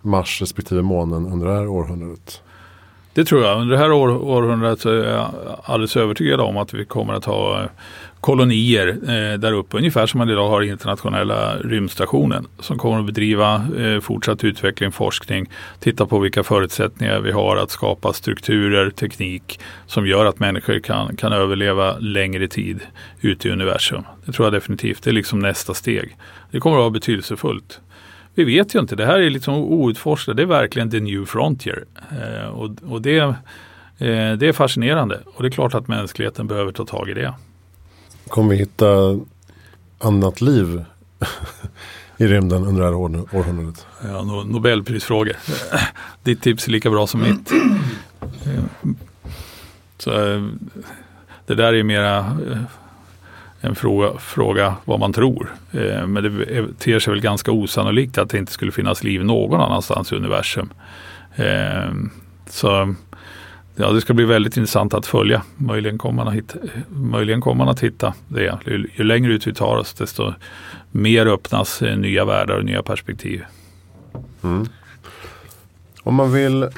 [0.03, 2.43] Mars respektive månen under det här århundradet?
[3.15, 3.61] Det tror jag.
[3.61, 5.31] Under det här år, århundradet så är jag
[5.65, 7.69] alldeles övertygad om att vi kommer att ha eh,
[8.23, 13.67] kolonier eh, där uppe, ungefär som man idag har internationella rymdstationen som kommer att bedriva
[13.79, 20.07] eh, fortsatt utveckling, forskning, titta på vilka förutsättningar vi har att skapa strukturer, teknik som
[20.07, 22.81] gör att människor kan, kan överleva längre tid
[23.21, 24.03] ute i universum.
[24.25, 26.17] Det tror jag definitivt, det är liksom nästa steg.
[26.51, 27.81] Det kommer att vara betydelsefullt.
[28.35, 31.85] Vi vet ju inte, det här är liksom outforskat, det är verkligen the new frontier.
[32.11, 36.73] Eh, och, och det, eh, det är fascinerande och det är klart att mänskligheten behöver
[36.73, 37.35] ta tag i det.
[38.29, 39.21] Kommer vi hitta
[39.99, 40.85] annat liv
[42.17, 43.87] i rymden under det här århundradet?
[44.05, 45.37] Ja, no Nobelprisfrågor.
[46.23, 47.53] Ditt tips är lika bra som mitt.
[49.99, 50.43] Så, eh,
[51.47, 52.63] det där är mera eh,
[53.61, 55.55] en fråga, fråga vad man tror.
[55.73, 59.61] Eh, men det ter sig väl ganska osannolikt att det inte skulle finnas liv någon
[59.61, 60.73] annanstans i universum.
[62.47, 62.95] Så
[63.77, 65.43] Ja, det ska bli väldigt intressant att följa.
[65.57, 66.59] Möjligen kommer man att hitta,
[66.89, 68.59] möjligen kommer man att hitta det.
[68.67, 70.33] Ju, ju längre ut vi tar oss desto
[70.91, 73.45] mer öppnas eh, nya världar och nya perspektiv.
[74.43, 74.67] Mm.
[76.03, 76.69] Om man vill,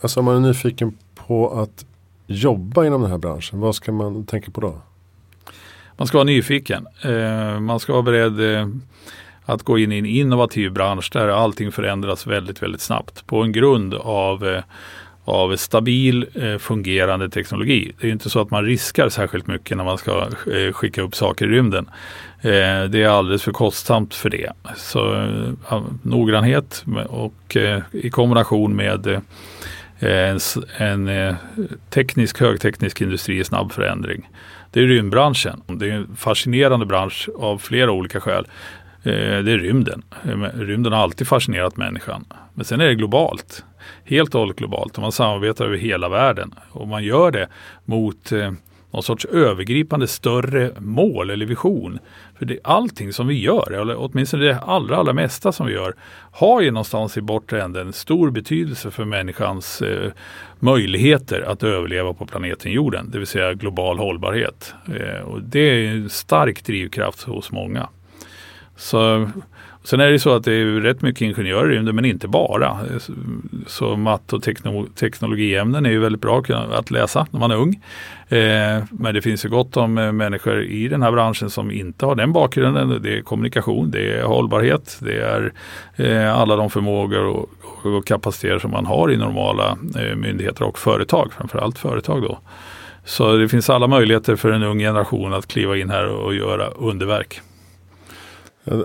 [0.00, 1.84] alltså om man är nyfiken på att
[2.26, 4.78] jobba inom den här branschen, vad ska man tänka på då?
[5.96, 6.86] Man ska vara nyfiken.
[7.02, 8.68] Eh, man ska vara beredd eh,
[9.44, 13.52] att gå in i en innovativ bransch där allting förändras väldigt, väldigt snabbt på en
[13.52, 14.62] grund av
[15.24, 17.92] av stabil eh, fungerande teknologi.
[18.00, 21.14] Det är inte så att man riskar särskilt mycket när man ska eh, skicka upp
[21.14, 21.90] saker i rymden.
[22.40, 24.52] Eh, det är alldeles för kostsamt för det.
[24.76, 29.20] Så eh, noggrannhet och eh, i kombination med eh,
[29.98, 30.38] en,
[31.08, 31.36] en
[31.90, 34.28] teknisk, högteknisk industri i snabb förändring.
[34.70, 35.62] Det är rymdbranschen.
[35.66, 38.46] Det är en fascinerande bransch av flera olika skäl.
[39.02, 40.02] Eh, det är rymden.
[40.24, 42.24] Eh, rymden har alltid fascinerat människan.
[42.54, 43.64] Men sen är det globalt
[44.04, 46.54] helt och hållet globalt och man samarbetar över hela världen.
[46.70, 47.48] Och man gör det
[47.84, 48.52] mot eh,
[48.92, 51.98] någon sorts övergripande större mål eller vision.
[52.38, 55.94] För det, allting som vi gör, eller åtminstone det allra, allra mesta som vi gör,
[56.32, 60.12] har ju någonstans i bortre änden stor betydelse för människans eh,
[60.58, 64.74] möjligheter att överleva på planeten jorden, det vill säga global hållbarhet.
[64.86, 67.88] Eh, och det är en stark drivkraft hos många.
[68.82, 69.28] Så
[69.84, 72.78] Sen är det så att det är rätt mycket ingenjörer i rymden men inte bara.
[73.66, 74.42] Så matte och
[74.94, 76.42] teknologiämnen är ju väldigt bra
[76.72, 77.80] att läsa när man är ung.
[78.28, 82.06] Eh, men det finns ju gott om eh, människor i den här branschen som inte
[82.06, 83.02] har den bakgrunden.
[83.02, 85.52] Det är kommunikation, det är hållbarhet, det är
[85.96, 87.48] eh, alla de förmågor och,
[87.82, 92.38] och kapaciteter som man har i normala eh, myndigheter och företag, framförallt företag då.
[93.04, 96.66] Så det finns alla möjligheter för en ung generation att kliva in här och göra
[96.66, 97.40] underverk.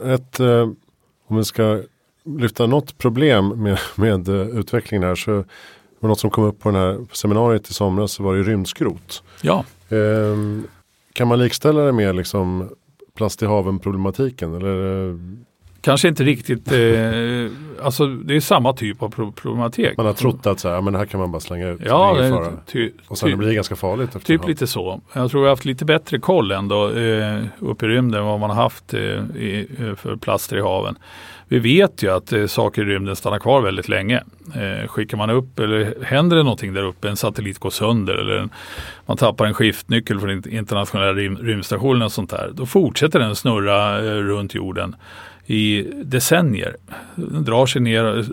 [0.04, 0.40] Ett,
[1.28, 1.82] om vi ska
[2.26, 5.44] lyfta något problem med, med utvecklingen här så
[6.00, 9.24] var något som kom upp på den här seminariet i somras så var det rymdskrot.
[9.42, 9.66] Ja.
[9.90, 10.38] Eh,
[11.14, 12.70] kan man likställa det med liksom
[13.16, 14.54] plast i haven problematiken?
[14.54, 15.20] Eller
[15.88, 19.98] Kanske inte riktigt, eh, alltså det är samma typ av problematik.
[19.98, 21.82] Man har trott att så här, men här kan man bara slänga ut.
[21.86, 24.26] Ja, det ty, och sen ty, det blir ganska farligt.
[24.26, 25.02] Typ lite så.
[25.14, 28.50] Jag tror vi har haft lite bättre koll ändå eh, uppe i rymden vad man
[28.50, 30.96] har haft eh, i, eh, för plaster i haven.
[31.48, 34.24] Vi vet ju att eh, saker i rymden stannar kvar väldigt länge.
[34.56, 38.38] Eh, skickar man upp eller händer det någonting där uppe, en satellit går sönder eller
[38.38, 38.50] en,
[39.06, 42.52] man tappar en skiftnyckel från internationella rym, rymdstationen och sånt där.
[42.54, 44.96] Då fortsätter den snurra eh, runt jorden
[45.48, 46.76] i decennier.
[47.16, 48.26] Den drar sig ner,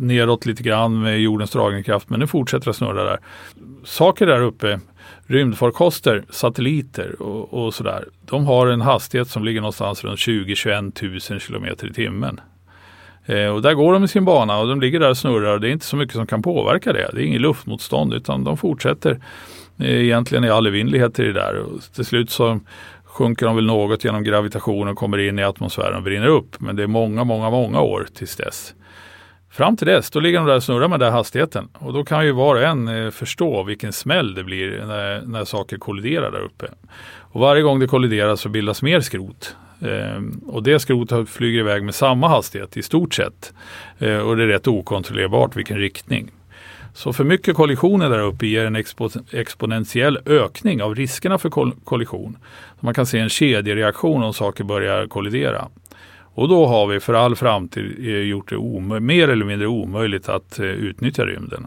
[0.00, 3.18] neråt lite grann med jordens dragningskraft men den fortsätter att snurra där.
[3.84, 4.80] Saker där uppe,
[5.26, 11.40] rymdfarkoster, satelliter och, och sådär, de har en hastighet som ligger någonstans runt 20-21 000
[11.40, 12.40] kilometer i timmen.
[13.26, 15.60] Eh, och där går de i sin bana och de ligger där och snurrar och
[15.60, 17.10] det är inte så mycket som kan påverka det.
[17.12, 19.20] Det är inget luftmotstånd utan de fortsätter
[19.78, 21.56] eh, egentligen i all evinnerlighet i det där.
[21.56, 22.60] Och till slut så
[23.16, 26.60] sjunker de väl något genom gravitationen och kommer in i atmosfären och brinner upp.
[26.60, 28.74] Men det är många, många, många år tills dess.
[29.50, 31.68] Fram till dess, då ligger de där och snurrar med den där hastigheten.
[31.72, 35.44] Och då kan ju var och en eh, förstå vilken smäll det blir när, när
[35.44, 36.66] saker kolliderar där uppe.
[37.18, 39.56] Och varje gång det kolliderar så bildas mer skrot.
[39.80, 43.52] Ehm, och det skrotet flyger iväg med samma hastighet i stort sett.
[43.98, 46.30] Ehm, och det är rätt okontrollerbart vilken riktning.
[46.96, 51.72] Så för mycket kollisioner där uppe ger en expo exponentiell ökning av riskerna för koll
[51.84, 52.36] kollision.
[52.80, 55.68] Man kan se en kedjereaktion om saker börjar kollidera.
[56.18, 60.58] Och då har vi för all framtid eh, gjort det mer eller mindre omöjligt att
[60.58, 61.66] eh, utnyttja rymden.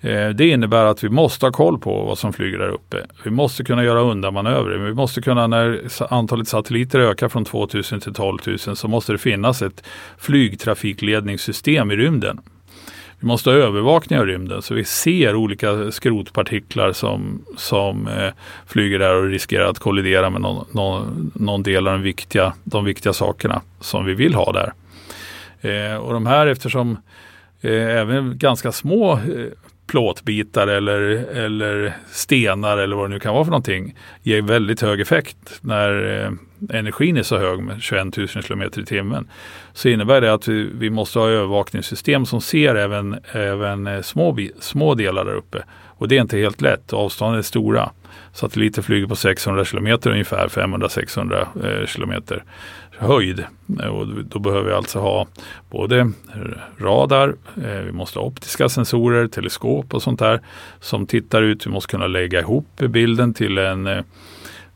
[0.00, 3.06] Eh, det innebär att vi måste ha koll på vad som flyger där uppe.
[3.24, 4.78] Vi måste kunna göra undanmanövrer.
[4.78, 9.18] Vi måste kunna, när antalet satelliter ökar från 2000 till 12 000 så måste det
[9.18, 9.82] finnas ett
[10.18, 12.40] flygtrafikledningssystem i rymden
[13.20, 18.32] vi måste ha övervakning av rymden så vi ser olika skrotpartiklar som, som eh,
[18.66, 22.84] flyger där och riskerar att kollidera med någon, någon, någon, del av de viktiga, de
[22.84, 24.72] viktiga sakerna som vi vill ha där.
[25.60, 26.96] Eh, och de här eftersom
[27.60, 29.18] eh, även ganska små eh,
[29.86, 31.00] plåtbitar eller,
[31.36, 36.22] eller stenar eller vad det nu kan vara för någonting ger väldigt hög effekt när
[36.24, 36.32] eh,
[36.78, 39.28] energin är så hög med 21 000 km i timmen.
[39.72, 44.38] Så innebär det att vi, vi måste ha övervakningssystem som ser även, även eh, små,
[44.60, 45.64] små delar där uppe.
[45.98, 47.90] Och det är inte helt lätt, avstånden är stora.
[48.32, 52.22] Satelliter flyger på 600 km ungefär, 500-600 eh, km
[52.98, 53.44] höjd.
[53.90, 55.26] Och då behöver vi alltså ha
[55.70, 56.12] både
[56.78, 57.34] radar,
[57.64, 60.40] eh, vi måste ha optiska sensorer, teleskop och sånt där
[60.80, 61.66] som tittar ut.
[61.66, 64.02] Vi måste kunna lägga ihop bilden till en eh,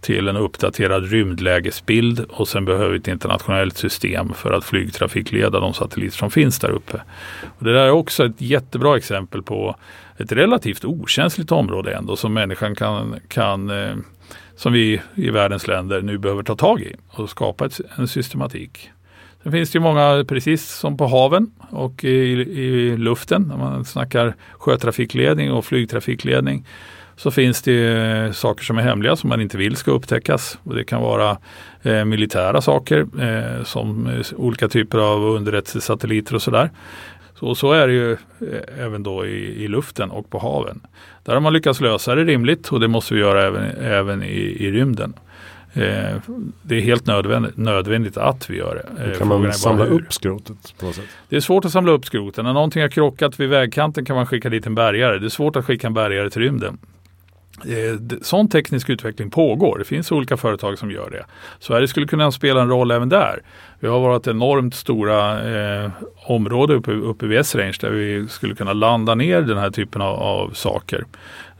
[0.00, 5.74] till en uppdaterad rymdlägesbild och sen behöver vi ett internationellt system för att flygtrafikleda de
[5.74, 7.00] satelliter som finns där uppe.
[7.58, 9.76] Och det där är också ett jättebra exempel på
[10.16, 13.94] ett relativt okänsligt område ändå som människan kan, kan eh,
[14.56, 18.90] som vi i världens länder nu behöver ta tag i och skapa ett, en systematik.
[19.42, 23.84] Sen finns det ju många, precis som på haven och i, i luften, när man
[23.84, 26.66] snackar sjötrafikledning och flygtrafikledning,
[27.20, 30.58] så finns det saker som är hemliga som man inte vill ska upptäckas.
[30.64, 31.38] Och det kan vara
[31.82, 36.70] eh, militära saker eh, som eh, olika typer av underrättelsesatelliter och sådär.
[37.34, 40.80] Så, så är det ju eh, även då i, i, luften och på haven.
[41.24, 44.56] Där har man lyckats lösa det rimligt och det måste vi göra även, även i,
[44.60, 45.14] i rymden.
[45.72, 46.16] Eh,
[46.62, 49.10] det är helt nödvändigt, nödvändigt att vi gör det.
[49.12, 51.04] Eh, kan man samla upp skrotet på något sätt?
[51.28, 52.44] Det är svårt att samla upp skroten.
[52.44, 55.18] När någonting har krockat vid vägkanten kan man skicka dit en bärgare.
[55.18, 56.78] Det är svårt att skicka en bärgare till rymden.
[57.64, 59.78] Eh, sån teknisk utveckling pågår.
[59.78, 61.24] Det finns olika företag som gör det.
[61.58, 63.42] Sverige skulle kunna spela en roll även där.
[63.80, 65.42] Vi har varit enormt stora
[65.82, 65.90] eh,
[66.26, 70.14] områden uppe, uppe vid S-range där vi skulle kunna landa ner den här typen av,
[70.14, 71.04] av saker.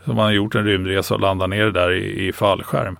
[0.04, 2.96] Så man har gjort en rymdresa och landat ner där i, i fallskärm.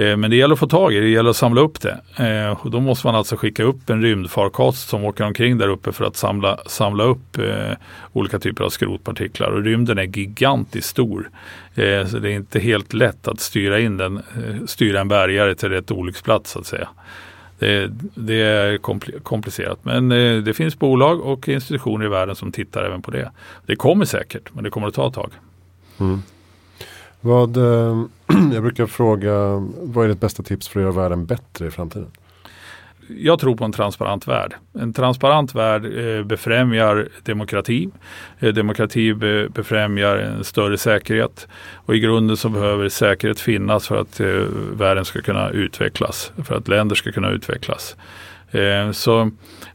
[0.00, 2.00] Eh, men det gäller att få tag i det, det gäller att samla upp det.
[2.16, 5.92] Eh, och då måste man alltså skicka upp en rymdfarkost som åker omkring där uppe
[5.92, 7.72] för att samla, samla upp eh,
[8.12, 9.48] olika typer av skrotpartiklar.
[9.48, 11.30] Och rymden är gigantiskt stor.
[12.06, 14.22] Så det är inte helt lätt att styra in den,
[14.66, 16.88] styra en bärgare till rätt olycksplats så att säga.
[17.58, 18.78] Det, det är
[19.22, 20.08] komplicerat men
[20.44, 23.30] det finns bolag och institutioner i världen som tittar även på det.
[23.66, 25.30] Det kommer säkert men det kommer att ta ett tag.
[26.00, 26.22] Mm.
[27.20, 28.04] Vad, eh,
[28.52, 29.32] jag brukar fråga,
[29.82, 32.10] vad är ditt bästa tips för att göra världen bättre i framtiden?
[33.18, 34.54] jag tror på en transparent värld.
[34.72, 37.88] En transparent värld eh, befrämjar demokrati.
[38.38, 39.14] Eh, demokrati
[39.48, 41.48] befrämjar en större säkerhet.
[41.74, 44.20] Och i grunden så behöver säkerhet finnas för att
[44.72, 46.32] världen ska kunna utvecklas.
[46.44, 47.96] För att länder ska kunna utvecklas.
[48.50, 49.30] Eh, så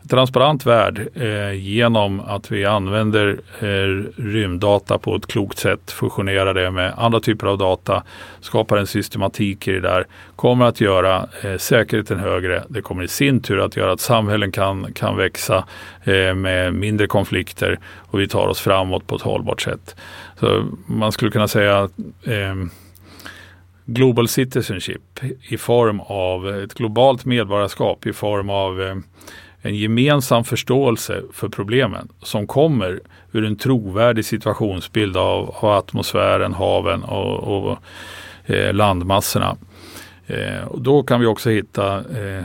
[0.10, 6.72] transparent värld eh, genom att vi använder eh, rymddata på ett klokt sätt, fusionerar det
[6.72, 8.04] med andra typer av data,
[8.42, 12.64] skapar en systematik i det där, kommer att göra eh, säkerheten högre.
[12.68, 15.66] Det kommer i sin tur att göra att samhällen kan, kan växa
[16.04, 19.96] eh, med mindre konflikter och vi tar oss framåt på ett hållbart sätt.
[20.40, 21.90] Så man skulle kunna säga
[22.24, 22.56] eh,
[23.86, 25.20] Global Citizenship
[25.50, 28.96] i form av ett globalt medborgarskap i form av eh,
[29.62, 33.00] en gemensam förståelse för problemen som kommer
[33.32, 37.78] ur en trovärdig situationsbild av, av atmosfären, haven och, och
[38.46, 39.58] eh, landmassorna.
[40.28, 42.44] Eh, och då kan vi också hitta eh,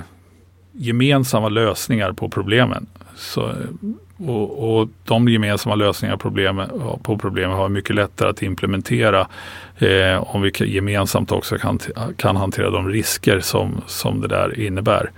[0.73, 2.87] gemensamma lösningar på problemen.
[3.17, 3.55] Så, eh,
[4.27, 6.63] och, och, de gemensamma lösningarna problem,
[7.03, 9.27] på problemen har mycket lättare att implementera
[9.79, 11.79] eh, om vi gemensamt också kan,
[12.17, 15.11] kan hantera de risker som, som det där innebär.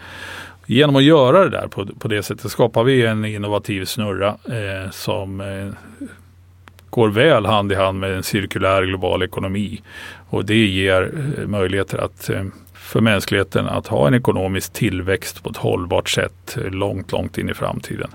[0.67, 4.91] Genom att göra det där på, på det sättet skapar vi en innovativ snurra eh,
[4.91, 6.07] som eh,
[6.91, 9.83] går väl hand i hand med en cirkulär global ekonomi.
[10.29, 11.03] Och det ger
[11.39, 12.45] eh, möjligheter att eh,
[12.75, 17.51] för mänskligheten att ha en ekonomisk tillväxt på ett hållbart sätt eh, långt, långt in
[17.51, 18.11] i framtiden.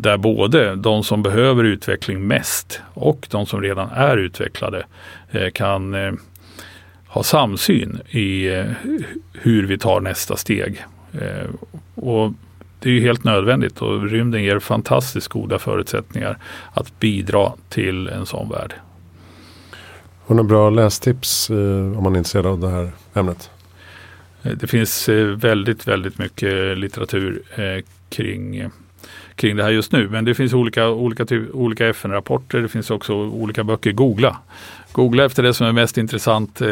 [0.00, 4.86] Där både de som behöver utveckling mest och de som redan är utvecklade
[5.30, 6.12] eh, kan eh,
[7.06, 8.64] ha samsyn i eh,
[9.32, 10.84] hur vi tar nästa steg.
[11.94, 12.32] Och
[12.80, 16.38] det är helt nödvändigt och rymden ger fantastiskt goda förutsättningar
[16.72, 18.74] att bidra till en sån värld.
[20.26, 23.50] Har du några bra lästips om man är intresserad av det här ämnet?
[24.42, 27.42] Det finns väldigt, väldigt mycket litteratur
[28.10, 28.70] kring
[29.38, 30.08] kring det här just nu.
[30.08, 32.58] Men det finns olika, olika, olika FN-rapporter.
[32.58, 33.92] Det finns också olika böcker.
[33.92, 34.36] Googla.
[34.92, 36.68] Googla efter det som är mest intressant eh,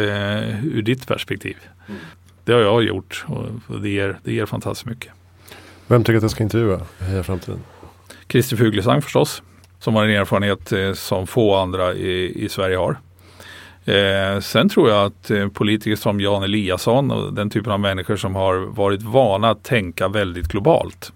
[0.67, 1.57] ur ditt perspektiv.
[1.89, 2.01] Mm.
[2.45, 3.25] Det har jag gjort
[3.69, 5.12] och det ger, det ger fantastiskt mycket.
[5.87, 6.81] Vem tycker att jag ska intervjua
[7.21, 7.61] i Framtiden?
[8.29, 9.43] Christer Fuglesang förstås.
[9.79, 12.97] som har en erfarenhet eh, som få andra i, i Sverige har.
[13.85, 18.17] Eh, sen tror jag att eh, politiker som Jan Eliasson och den typen av människor
[18.17, 21.12] som har varit vana att tänka väldigt globalt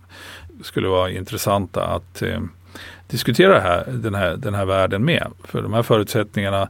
[0.62, 2.40] skulle vara intressanta att eh,
[3.08, 5.26] diskutera här, den, här, den här världen med.
[5.44, 6.68] För de här förutsättningarna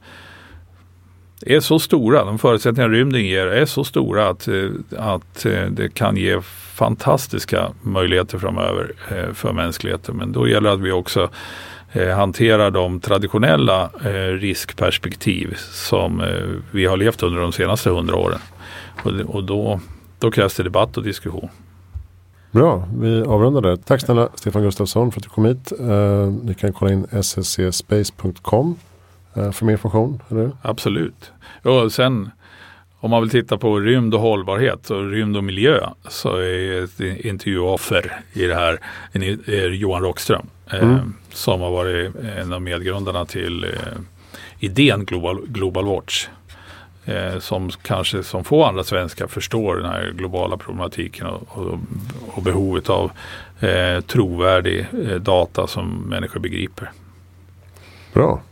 [1.46, 5.94] är så stora, de förutsättningar rymden ger är så stora att, eh, att eh, det
[5.94, 6.40] kan ge
[6.74, 10.16] fantastiska möjligheter framöver eh, för mänskligheten.
[10.16, 11.30] Men då gäller det att vi också
[12.16, 13.90] hanterar de traditionella
[14.40, 16.22] riskperspektiv som
[16.70, 18.38] vi har levt under de senaste hundra åren.
[19.26, 19.80] Och då,
[20.18, 21.48] då krävs det debatt och diskussion.
[22.50, 23.76] Bra, vi avrundar där.
[23.76, 25.72] Tack snälla Stefan Gustafsson för att du kom hit.
[25.80, 28.76] Uh, ni kan kolla in sscspace.com
[29.36, 31.32] uh, för mer information, eller Absolut.
[31.62, 32.30] Och sen
[33.00, 37.00] om man vill titta på rymd och hållbarhet och rymd och miljö så är ett
[37.00, 38.80] intervjuoffer i det här
[39.12, 40.94] är Johan Rockström eh, mm.
[40.94, 43.70] eh, som har varit en av medgrundarna till eh,
[44.58, 46.28] idén Global, Global Watch
[47.04, 51.78] eh, som kanske som få andra svenskar förstår den här globala problematiken och, och,
[52.34, 53.10] och behovet av
[53.60, 56.90] eh, trovärdig eh, data som människor begriper.
[58.12, 58.42] Bra.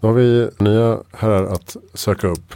[0.00, 2.54] Då har vi nya herrar att söka upp.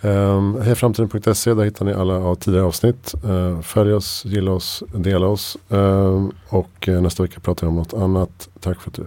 [0.00, 3.14] Ehm, um, Hejaframtiden.se, där hittar ni alla av tidigare avsnitt.
[3.24, 5.56] Uh, följ oss, gilla oss, dela oss.
[5.72, 8.48] Uh, och uh, nästa vecka pratar vi om något annat.
[8.60, 9.04] Tack för att du.